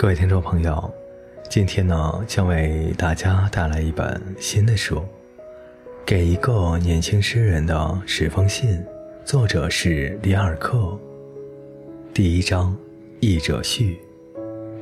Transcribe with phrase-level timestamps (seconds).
[0.00, 0.94] 各位听众朋友，
[1.50, 4.98] 今天呢将为大家带来一本新的书，
[6.06, 8.78] 《给一个年轻诗人的十封信》，
[9.24, 10.96] 作者是里尔克。
[12.14, 12.76] 第一章，
[13.18, 13.98] 译者序。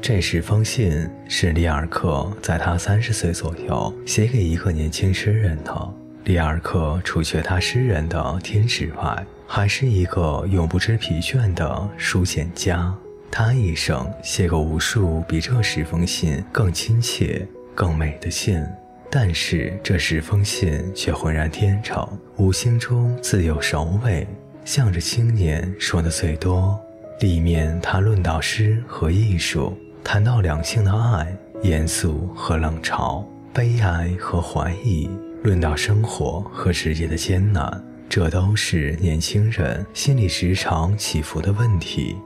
[0.02, 5.94] 这十封信是里尔克在他三十岁左右写给一个年轻诗人的。
[6.24, 12.94] 里尔克除却他诗人的天使外，还是一个永不知疲倦的书写家。
[13.30, 18.64] 他一生写过无数比这十封信更亲切、更美的信，
[19.10, 24.26] 但是这十封信却浑然天成，无形中自有首尾，
[24.64, 26.78] 向着青年说的最多。
[27.20, 35.10] 里面他论到诗和艺术，谈到两性的爱、严肃和冷嘲、悲哀和怀疑，
[35.42, 42.16] 论到生活和职业的艰难，这都是年轻人心里时常起伏的问题。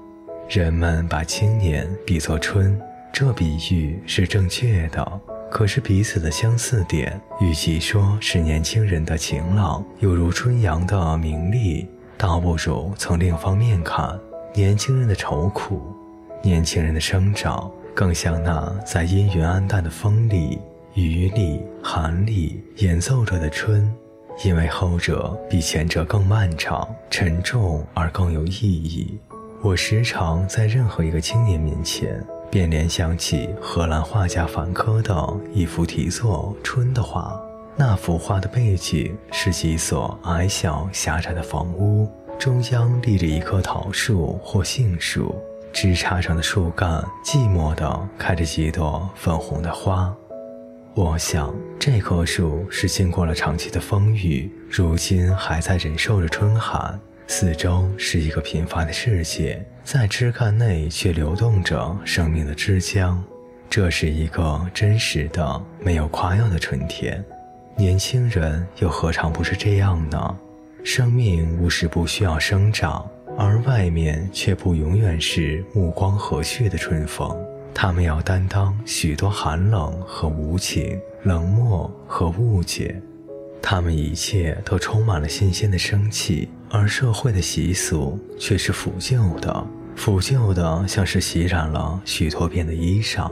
[0.51, 2.77] 人们把青年比作春，
[3.12, 5.20] 这比喻是正确的。
[5.48, 11.87] 可是彼此的相似点，与其说是年轻人的晴朗，犹如春阳的明丽，
[12.19, 14.19] 倒不如从另一方面看，
[14.53, 15.81] 年轻人的愁苦，
[16.43, 20.59] 年轻人的生长，更像那在阴云暗淡的风里、
[20.95, 23.89] 雨里、寒里演奏着的春，
[24.45, 29.17] 因为后者比前者更漫长、沉重而更有意义。
[29.62, 32.19] 我时常在任何一个青年面前，
[32.50, 37.39] 便联想起荷兰画家梵科的一幅题作《春》的画。
[37.77, 45.34] 那幅画的背景是几所矮小狭窄的房屋，中央立着一棵桃树或杏树，
[45.75, 50.11] 枝杈上的树干寂寞地开着几朵粉红的花。
[50.94, 56.98] 我想，这棵树是经过了长期的风雨，如今还在忍受着春寒。
[57.33, 63.16] 四周是一个平凡的世界，在枝干内却流动着生命的枝浆。
[63.71, 67.25] 这是一个真实的、没有夸耀的春天。
[67.77, 70.37] 年轻人又何尝不是这样呢？
[70.82, 77.33] 生命无时不需要生长，而外面却不永远是目光和煦的春风。
[77.72, 83.00] 他们要担当许多寒冷和无情、冷漠和误解。
[83.62, 89.66] 他们一切都充满了新鲜的生气，而社会的习俗却是腐旧的，
[89.97, 93.31] 腐旧的像是洗染了许多遍的衣裳。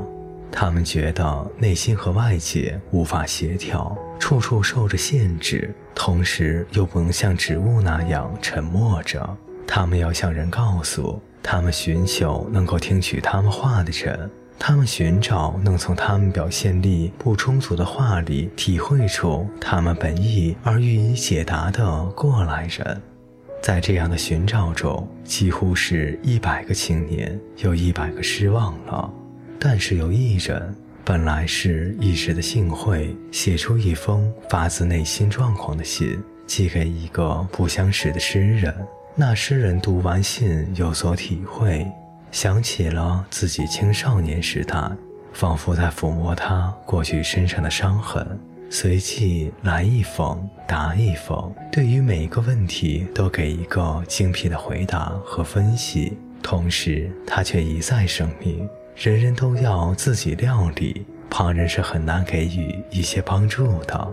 [0.50, 9.36] 他们觉得内心和外界无法协调，处处受着限制，同时又不能像植物那样沉默着。
[9.66, 14.28] 他们要向人告诉，他们寻求能够听取他们话的人。
[14.58, 23.00] 他们寻找能从他们表现力不充足的话里体会出他们本意而予以解答的过来人，
[23.60, 29.12] 在这样的寻找中，几乎是一百个青年有一百个失望了。
[29.58, 30.74] 但是有一人，
[31.04, 38.74] 本来是一时的幸会，写出一封发自内心状况的信，寄给一个不相识的诗人。
[39.14, 41.86] 那诗人读完信，有所体会。
[42.30, 44.78] 想起了自己青少年时代，
[45.32, 48.38] 仿佛在抚摸他过去身上的伤痕。
[48.70, 56.16] 随即来一封，答一封，对于每一个问题都给一个精辟的回答和分析。
[56.42, 64.08] 同时，他却一再声明，人人都要自己料理，旁人是很难给予一些帮助的。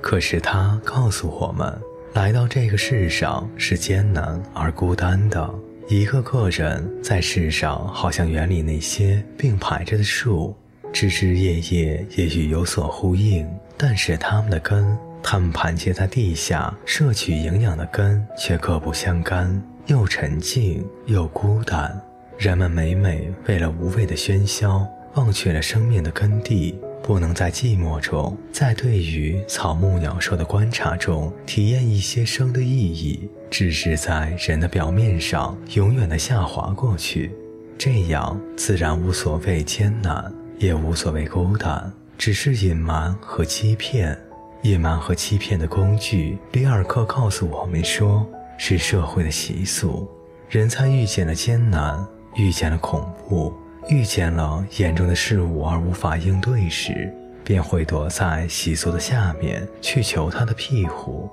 [0.00, 1.72] 可是他告诉我们，
[2.14, 5.48] 来到这个世上是艰难而孤单的。
[5.88, 10.56] 一个个人在世上，好像园里那些并排着的树，
[10.92, 22.00] 枝枝叶叶也许有所呼应，但是它们的根，它们盘结在地下摄取营养的根，却各不相干，又沉静又孤单。
[22.38, 26.78] 人们每每为了无谓的喧嚣，忘却了生命的根蒂。
[27.02, 37.32] 不能在寂寞中，在对于草木鸟兽的观察中体验一些生的意义，只是在人的表面上永远的下滑过去，
[37.76, 40.32] 这样自然无所谓艰难，
[40.62, 44.16] 也无所谓孤单，只是隐瞒和欺骗。
[44.62, 48.24] 隐瞒和欺骗的工具，里尔克告诉我们说，
[48.56, 50.08] 是社会的习俗。
[50.48, 52.06] 人在遇见了艰难，
[52.36, 53.52] 遇见了恐怖。
[53.88, 57.12] 遇见了严重的事物而无法应对时，
[57.42, 61.28] 便会躲在习俗的下面去求他的庇护。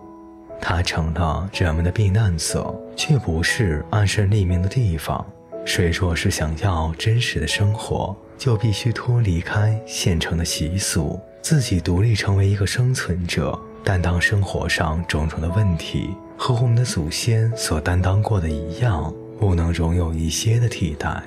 [0.59, 5.23] 他成了人们的避难所，却不是安身立命的地方。
[5.65, 21.21] 谁若是想要真实的生活，就必须脱离开现成的习俗，自己独立成为一个生存者，担当生活上种种的问题，和我们的祖先所担当过的一样，不能容有一些的替代。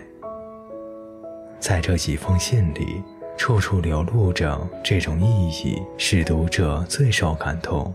[1.61, 3.01] 在这几封信里，
[3.37, 7.95] 处处流露着这种意义，使读者最受感动。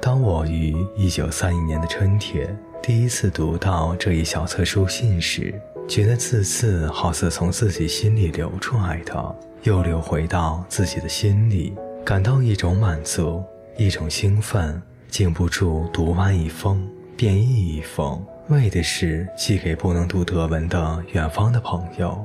[0.00, 11.72] 当我于一九三一年的春天第一次读到这一小册书信时，觉得字字好似从自己心里流出来的，又流回到自己的心里，
[12.04, 13.42] 感到一种满足，
[13.78, 16.86] 一种兴奋，禁不住读完一封，
[17.16, 18.20] 便译一封。
[18.48, 22.18] 为的是寄给不能读德文的远方的朋友。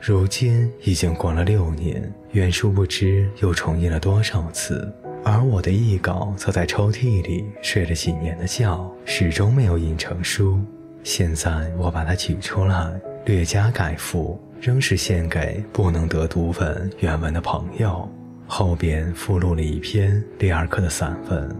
[0.00, 4.92] 如今已经过了六年，原殊不知又重印了多少次，
[5.24, 10.60] 而我的译稿则在抽屉里睡了几年的觉，始终没有印成书。
[11.06, 12.92] 现在我把它取出来，
[13.26, 18.08] 略加改复，仍是献给不能得读本原文的朋友。
[18.48, 21.48] 后边附录了一篇里尔克的散文《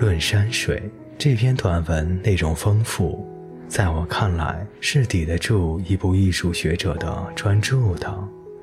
[0.00, 0.80] 论山水》，
[1.16, 3.24] 这篇短文内容丰富。
[3.68, 8.12] 在我看来，是抵得住一部艺术学者的专著的。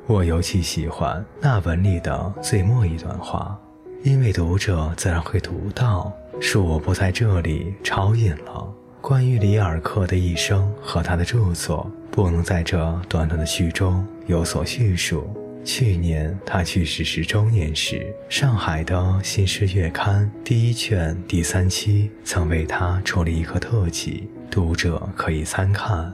[0.05, 3.57] 我尤其喜欢那文里的最末一段话，
[4.03, 6.11] 因为读者自然会读到。
[6.41, 8.67] 恕我不在这里抄引了。
[9.07, 15.29] 关于里尔克的一生和他的著作，不能在这短短的序中有所叙述。
[15.63, 24.27] 去年他去世十周年时，上海的《新诗月刊》第一卷第三期曾为他出了一个特辑。
[24.49, 26.11] 读者可以参看。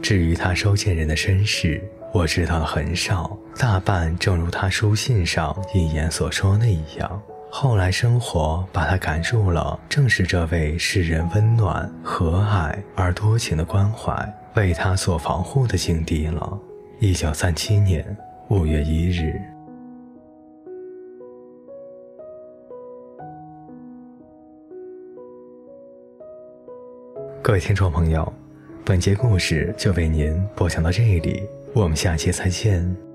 [0.00, 7.22] 至于他收件人的身世，我知道的很少，大半正如他书信上引言所说的一样。
[7.56, 14.12] 后来生活把他赶入了正是这位世人温暖、和蔼而多情的关怀
[14.56, 16.58] 为他所防护的境地了。
[16.98, 18.04] 一九三七年
[18.48, 19.40] 五月一日。
[27.40, 28.30] 各位听众朋友，
[28.84, 31.40] 本节故事就为您播讲到这里，
[31.72, 33.13] 我们下期再见。